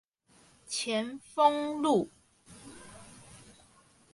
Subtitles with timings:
[0.65, 2.09] 前峰路